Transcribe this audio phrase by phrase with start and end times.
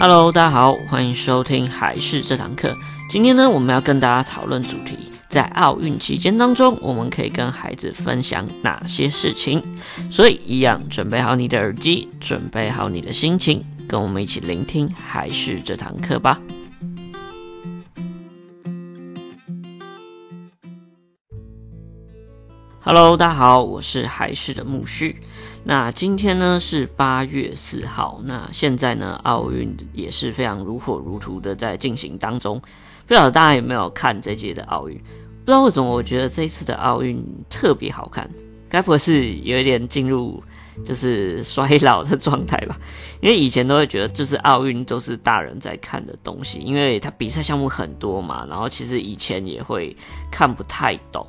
[0.00, 2.72] Hello，大家好，欢迎收听还是这堂课。
[3.10, 4.96] 今天呢，我们要跟大家讨论主题，
[5.28, 9.60] 在奥运期间当中，我们可以跟孩子分享哪些事情。
[10.08, 16.38] 所以，一样准备好你的耳机，准备好你的心情，跟我们一起聆听还是这堂课吧。
[22.78, 25.20] Hello，大家好，我是还是的木须。
[25.68, 32.58] 那今天呢是八月四号，那现在呢奥运也是非常如火如荼的在进行当中。
[32.58, 34.96] 不知道大家有没有看这届的奥运？
[34.96, 38.26] 不知道为什么我觉得这一次的奥运特别好看，
[38.66, 40.42] 该不会是有一点进入
[40.86, 42.74] 就是衰老的状态吧？
[43.20, 49.94] 因为以前都会觉得就是奥运都是大人在看的东西，因为它比赛项目很多嘛，然后其实以前也会
[50.30, 51.26] 看不太懂。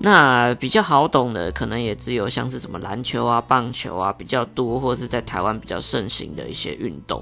[0.00, 7.20] 那比较好懂的，可能也只有像是什么篮球啊、棒球啊比较多，或者是在台湾比较盛行的一些运动。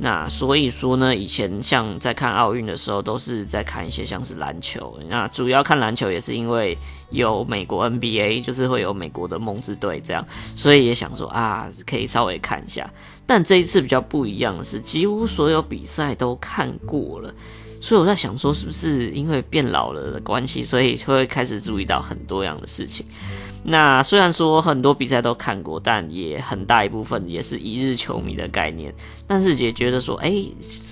[0.00, 4.98] 那所以说呢，以前像在看奥运的时候，都是在看一些像是篮球。
[5.08, 6.76] 那主要看篮球也是因为
[7.10, 12.90] 有美国 NBA，就是会有美国的梦之队这样，所以也想说啊，可以稍微看一下。
[13.24, 17.32] 但这一次比较不一样的是，几乎所有比赛都看过了。
[17.80, 23.04] 所以我在想说，是不是因为变老了的关系，所以就会开始注意到很多样的事情。
[23.68, 28.94] 那虽然说很多比赛都看过，但也很大一部分也是一日球迷的概念。
[29.26, 30.32] 但是也觉得说，哎，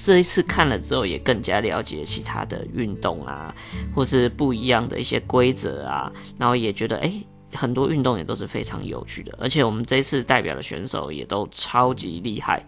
[0.05, 3.55] 这一次看了之后，也更加了解其他的运动啊，
[3.95, 6.11] 或是不一样的一些规则啊。
[6.37, 7.13] 然后也觉得，哎，
[7.53, 9.33] 很多运动也都是非常有趣的。
[9.41, 12.67] 而且我们这次代表的选手也都超级厉害。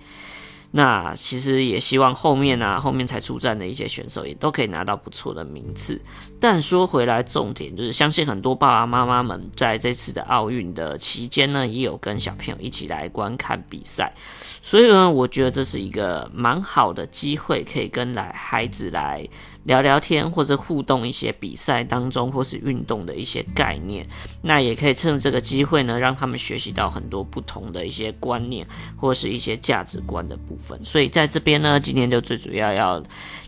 [0.76, 5.98] 那其实也希望后面啊，后面才出战的一些选手也都可以拿到不错的名次。
[6.38, 14.12] 但说回来，重点就是相信很多爸爸妈妈们在这次的奥运的期间呢，也有跟小朋友一起来观看比赛。
[14.60, 19.26] 所以呢，我觉得这是一个蛮好的机会，可以跟来孩子来
[19.66, 24.06] 聊聊天，或者互动一些比赛当中或是运动的一些概念。
[24.42, 28.66] 那也可以趁这个机会呢，让他们学习到很多不同的一些观念，
[28.96, 30.78] 或是一些价值观的部分。
[30.84, 33.02] 所以在这边呢，今天就最主要要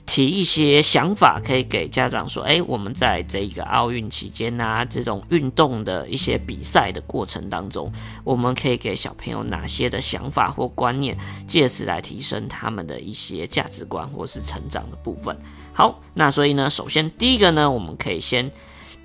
[0.09, 7.93] 提一些想法，可以给家长说：哎，我们在这一个奥运期间啊，这种运动的一些比赛的过程当中，
[8.25, 11.15] 我们可以给小朋友哪些的想法或观念，
[11.47, 15.39] 借此来提升他们的一些价值观或是成长的部分。
[15.75, 18.51] 好，那所以呢，首先第一个呢，我们可以先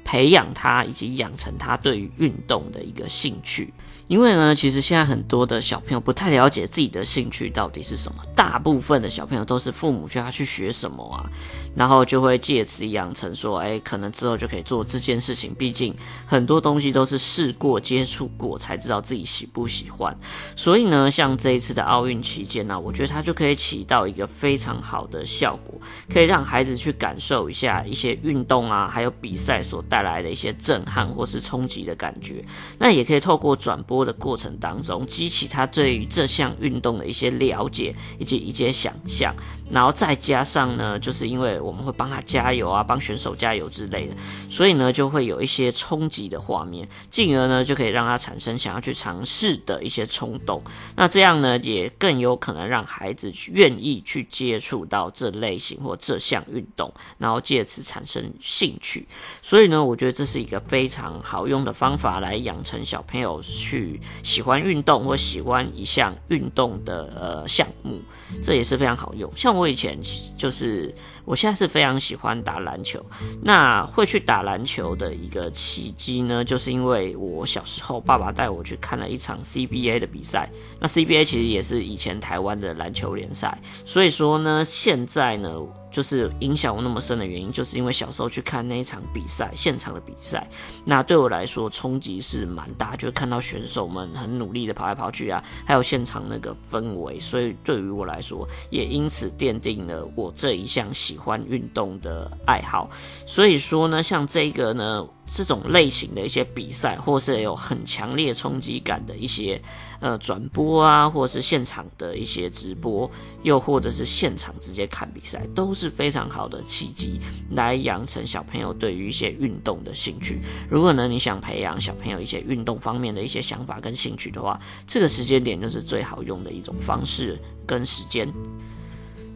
[0.05, 3.73] 培养他以及养成他对于运动的一个兴趣。
[4.07, 8.21] 因为呢，其实现在很多的小朋友不太了解自己的兴趣到底是什么。
[8.35, 11.25] 大部分的小朋友都是父母叫他去学什么啊，
[11.73, 15.55] 然后就会借此养成说，哎，可能之后就可以做这件事情。
[15.55, 15.95] 毕竟
[16.27, 20.15] 很多东西都是试过、接触过才知道自己喜不喜欢。
[20.55, 25.79] 所以呢，像这一次的奥运期间呢，我觉得它就可以起到一个非常好的效果，
[26.11, 32.43] 可以让孩子去感受一下一些运动啊，还有比赛所带来的一些震撼或是冲击的感觉。
[32.77, 33.92] 那也可以透过转播。
[33.93, 39.35] 播的过程当中，激起他对于这项运动的一些了解以及一些想象，
[39.71, 44.15] 然后再加上呢，就是因为我们会帮他加油啊，帮选手加油之类的，
[44.49, 50.59] 所以呢，就会有一些冲击的画面，进而呢，就可以让他产生想要去尝试的一些冲动。
[50.95, 59.07] 那这样呢，也更有可能让孩子愿意去接触到这类型或这项运动，然后借此产生兴趣。
[59.43, 63.82] 所以呢，我觉得这是一个非常好用的方法来养成小朋友去。
[64.23, 68.01] 喜欢运动或喜欢一项运动的呃项目，
[68.43, 69.31] 这也是非常好用。
[69.35, 69.99] 像我以前
[70.37, 70.93] 就是，
[71.25, 73.03] 我现在是非常喜欢打篮球。
[73.43, 80.49] 那会去打篮球的一个契机呢，就是因为我小时候爸爸带我去看了一场 CBA 的比赛。
[80.79, 85.49] 那 CBA 其实也是以前台湾的篮球联赛，所以说呢，现在呢。
[85.93, 90.45] 就是影响我那么深的原因，就是因为小时候去看那一场比赛，现场的比赛，
[90.83, 102.89] 那对我来说冲击是蛮大，就看到选手们很努力的跑来跑去啊，还有现场那个氛围，所以对于我来说，也因此奠定了我这一项喜欢运动的爱好。
[103.27, 105.07] 所以说呢，像这个呢。
[105.25, 109.61] 这种类型的一些比赛，或是有很强烈冲击感的一些
[109.99, 113.09] 呃转播啊，或是现场的一些直播，
[113.41, 117.19] 又或者是现场直接看比赛，都是非常好的契机，
[117.51, 120.41] 来养成小朋友对于一些运动的兴趣。
[120.69, 128.31] 如果呢，你想培养小朋友一些运动方面的一些想法跟兴趣的话，这个时间点就是最好用的一种方式跟时间。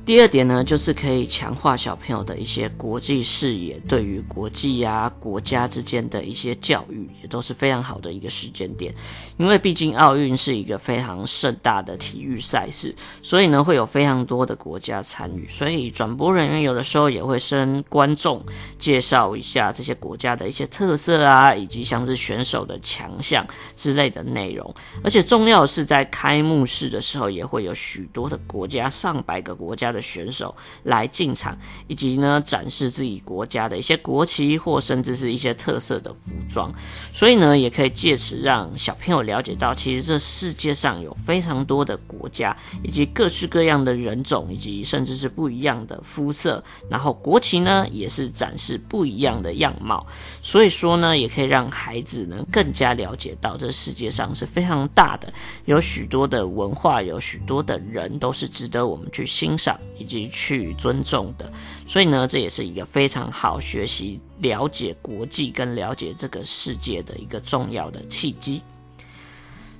[0.07, 8.95] 第二点呢，就是可以强化小朋友的一些国际视野，对于国际啊、国家之间的一些教育，也都是非常好的一个时间点。
[9.35, 18.41] 因为毕竟奥运是一个非常盛大的体育赛事，所以呢，会有非常多的国家参与，所以转播人员有的时候也会跟观众
[18.79, 23.45] 介绍一下这些国家的一些特色啊，以及像是选手的强项
[23.75, 24.73] 之类的内容。
[25.03, 29.96] 而且重要是，在开幕式的时候，也会有许多的国家，上百个国家的。
[30.01, 31.57] 选手来进场，
[31.87, 36.73] 以及呢展示自己国家的一些国旗，或甚至是一些特色的服装，
[37.13, 50.05] 所以呢也可以借此让小朋友了解到，其实这世界上有非常多的国家，以及各式各样的人种，以及甚至是不一样的肤色，然后国旗呢也是展示不一样的样貌，
[50.41, 55.31] 所以说呢也可以让孩子呢更加了解到这世界上是非常大的，
[55.65, 59.77] 有许多的文化，有许多的人都是值得我们去欣赏。
[59.97, 61.51] 以及去尊重的，
[61.85, 68.61] 所以呢，这也是一个非常好学习、了解国际跟了解这个世界的一个重要的契机。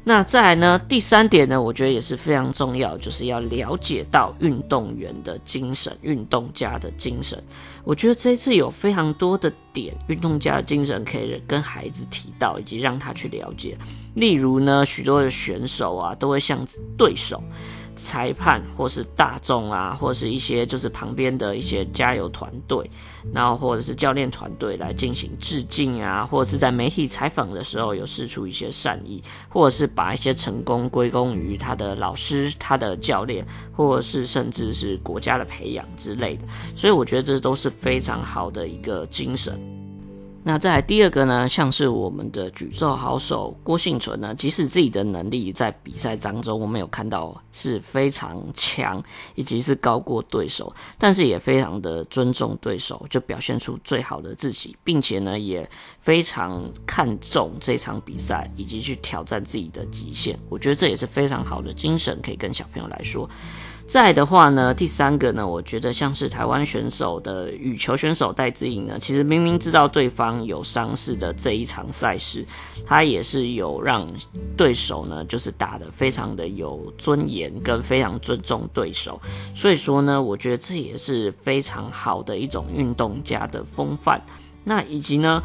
[0.04, 7.44] 那再来呢，第三点呢，我觉得也是非常重要，就是要了解到运动员的精神、运动家的精神。
[7.84, 13.78] 我觉得这一次有非常多的点，运动家的精神可以跟孩子提到，以及让他去了解。
[14.16, 16.66] 例如呢，许多的选手啊，都会向
[16.98, 17.44] 对手。
[17.98, 22.90] 裁判或是大众啊，或是一些就是旁边的一些加油团队，
[23.34, 36.46] 然后或者是教练团队来进行致敬啊，或者是在媒体采访的时候有释出一些善意，或者是把一些成功归功于他的老师、他的教练，或者是甚至是国家的培养之类的。
[36.76, 39.77] 所以我觉得这都是非常好的一个精神。
[40.48, 49.04] 那再第二个呢，像是我们的举重好手郭幸存呢，即使自己的能力在比赛当中我们有看到是非常强，
[49.36, 60.40] 以及是高过对手，但是也非常的尊重对手，就表现出最好的自己，并且呢也非常看重这场比赛，以及去挑战自己的极限。
[60.48, 63.30] 我觉得这也是非常好的精神，可以跟小朋友来说。
[63.88, 72.46] 再的话呢，第三个呢，我觉得像是台湾选手的羽球选手戴资颖呢，其实明明知道对方有伤势的这一场赛事，
[72.86, 74.06] 他也是有让
[74.58, 79.20] 对手呢，就是打得非常的有尊严跟非常尊重对手，
[79.56, 84.22] 所以说呢，我觉得这也是非常好的一种运动家的风范。
[84.66, 85.42] 那以及呢，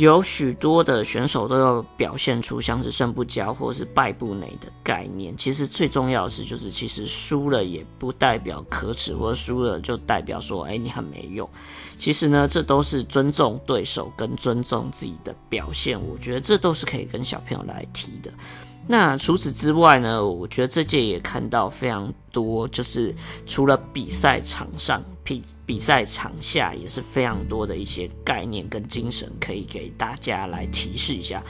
[0.00, 5.36] 有许多的选手都要表现出像是胜不骄或是败不馁的概念。
[5.36, 11.46] 其实最重要的是，就是其实输了也不代表可耻，或者输了就代表说，哎，你很没用。
[11.98, 16.00] 其实呢，这都是尊重对手跟尊重自己的表现。
[16.02, 18.32] 我觉得这都是可以跟小朋友来提的。
[18.90, 23.14] 那除此之外呢，我觉得这届也看到非常多，就是
[23.46, 31.40] 除了比赛场上，比比赛场下也是非常多的一些概念跟精神，可以给大家来提示一下。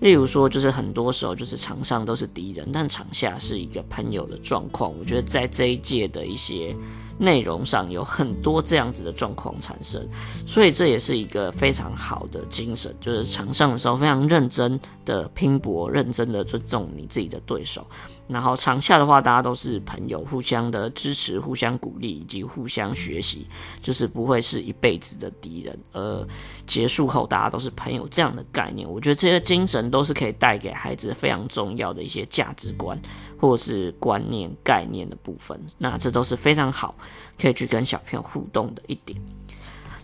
[0.00, 4.92] 例如说，就是很多时候就是场上都是敌人，但场下是一个朋友的状况。
[4.98, 6.76] 我觉得在这一届的一些。
[7.22, 10.04] 内容上有很多这样子的状况产生，
[10.44, 17.86] 所以这也是一个非常好的精神，就是场上的时候非常认真的拼搏，认真的尊重你自己的对手。
[18.32, 23.46] 然后场下的话，大家都是朋友，互相的支持、互相鼓励以及互相学习，
[23.82, 25.78] 就是不会是一辈子的敌人。
[25.92, 26.26] 而
[26.66, 33.00] 结束后，大家都是朋友这样的概念，我觉得这些精神都是可以带给孩子非常重要的一些价值观
[33.38, 35.60] 或是观念、概念的部分。
[35.76, 36.94] 那这都是非常好，
[37.38, 39.20] 可以去跟小朋友互动的一点。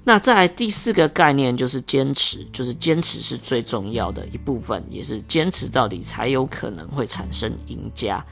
[0.08, 8.24] 那再来第四个概念就是坚持，就是坚持是最重要的一部分，也是坚持到底才有可能会产生赢家。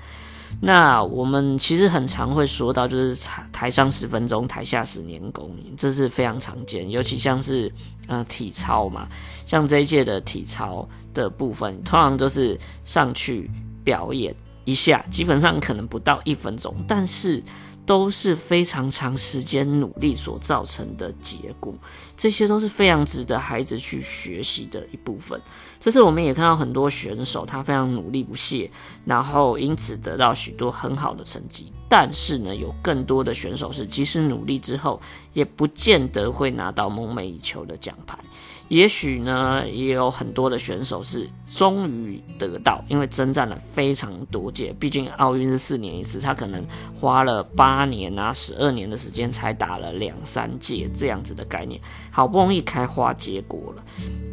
[0.58, 6.88] 那我们其实很常会说到，就是台上十分钟，台下十年功，这是非常常见。
[6.88, 7.70] 尤其像是
[8.06, 9.06] 呃体操嘛，
[9.44, 13.50] 像这一届的体操的部分，通常都是上去
[13.84, 17.42] 表演一下，基本上可能不到一分钟，但是。
[17.86, 21.72] 都是非常长时间努力所造成的结果，
[22.16, 25.40] 这些都是非常值得孩子去学习的一部分。
[25.78, 28.68] 这次我们也看到很多选手，他非常努力不懈，
[29.04, 31.72] 然后因此得到许多很好的成绩。
[31.88, 35.00] 但是呢，有更多的选手是即使努力之后，
[35.32, 38.18] 也不见得会拿到梦寐以求的奖牌。
[38.68, 46.64] 也许呢，也有很多的选手是终于得到，因为征战了非常多届，毕竟奥运是四年一次，他可能
[47.00, 51.80] 花了八年啊、十二年的时间才打了两三届这样子的概念，
[52.10, 53.84] 好不容易开花结果了。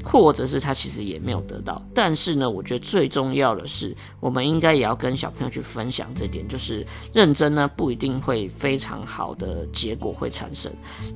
[0.03, 1.81] 或者是他其实也没有得到。
[1.93, 10.71] 但是呢，我觉得最重要的是，我们应该也要跟小朋友去分享这点，就是认真呢不一定会非常好的结果会产生。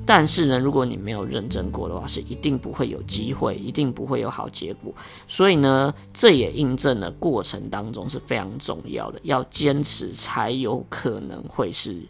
[0.05, 4.93] 但是呢，如果你没有认真过的话，是一定不会有机会，一定不会有好结果。
[5.27, 12.01] 所以呢，这也印证了过程当中是非常重要的，要坚持才有可能会是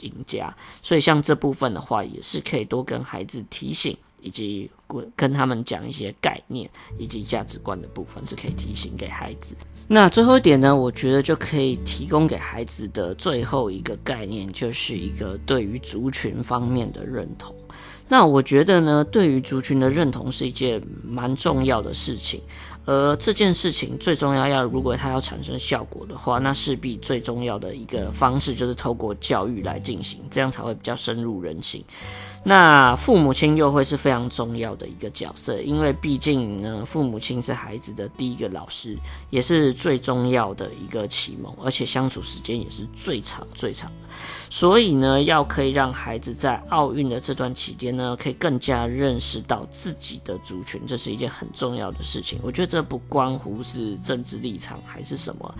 [0.00, 0.54] 赢家。
[0.82, 3.96] 所以像这部分的话，也是可以多跟孩子提醒。
[4.24, 4.68] 以及
[5.14, 9.54] 跟他们讲一些概念以及价值观的部分，是可以提醒给孩子。
[9.86, 17.54] 那最后一点呢，我觉得就可以提供给孩子的最后一个概念，就是一个对于族群方面的认同。
[18.08, 22.40] 那我觉得呢，对于族群的认同是一件蛮重要的事情。
[22.86, 31.82] 而这件事情最重要，要如果它要产生效果的话，那势必最重要的一个方式就是透过教育来进行，这样才会比较深入人心。
[32.46, 38.98] 那父母亲又会是非常重要的一个角色，因为毕竟呢，父母亲是孩子的第一个老师，
[39.30, 44.08] 也是最重要的一个启蒙，而且相处时间也是最长最长的。
[44.54, 52.38] 所以呢，要可以让孩子在奥运的这段期间呢，可以更加认识到自己的族群，这是一件很重要的事情。
[52.40, 55.54] 我觉得这不关乎是政治立场还是什么，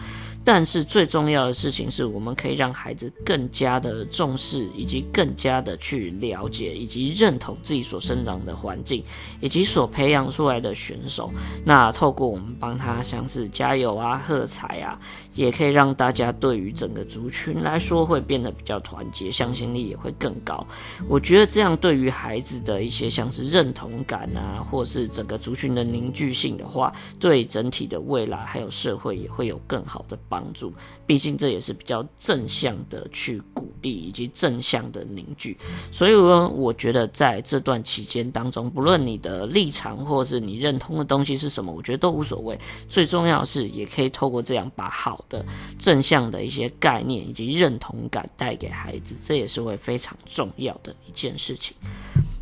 [0.44, 6.72] 但是最重要的事情是我们可以让孩子更加的重视，以及更加的去了解。
[6.72, 9.02] 以及认同自己所生长的环境，
[9.40, 11.32] 以及所培养出来的选手，
[11.64, 14.96] 那透过我们帮他像是加油啊、喝彩啊，
[15.34, 20.64] 也可以让大家对于整个族群来说会变得比较团结，向心力也会更高。
[21.08, 30.72] 我觉得这样对于孩子的一些像是认同感啊，或是整个族群的凝聚性的话，对整体的未来还有社会也会有更好的帮助。
[31.06, 35.56] 毕竟这也是比较正向的去鼓励以及正向的凝聚，
[35.90, 42.58] 所以呢，我觉得在这段期间当中，不论你的立场或是你认同的东西是什么，我觉得都无所谓。
[42.88, 45.44] 最重要是，也可以透过这样把好的
[45.78, 51.76] 正向的一些概念以及认同感带给孩子，这也是会非常重要的一件事情。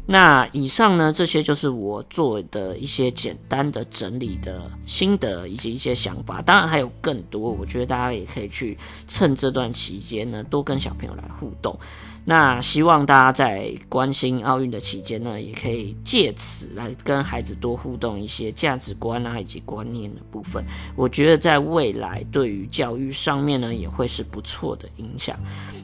[0.04, 6.42] 那以上呢，这些就是我做的一些简单的整理的心得以及一些想法。
[6.42, 11.78] 当然还有更多，我觉得大家也可以去趁这段期间呢，多跟小朋友来互动。
[12.24, 20.64] 那希望大家在关心奥运的期间呢，也可以借此来跟孩子多互动一些价值观啊以及观念的部分。
[20.94, 25.36] 我觉得在未来对于教育上面呢，也会是不错的影响。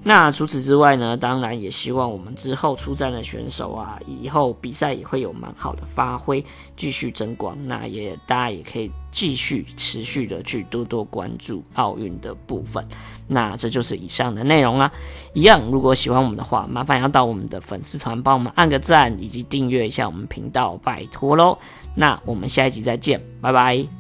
[0.05, 6.45] 那除此之外呢，当然也希望我们之后出战的选手啊，以后比赛也会有蛮好的发挥，
[6.79, 7.55] 继续争光。
[7.67, 8.91] 那也大家也可以。
[9.11, 12.87] 继续持续的去多多关注奥运的部分，
[13.27, 14.93] 那这就是以上的内容啦。
[15.33, 21.59] 一样，如果喜欢我们的话，麻烦要到我们的粉丝团帮我们按个赞，以及订阅一下我们频道，拜托喽。
[21.97, 23.98] 那我们下一集再见，拜拜。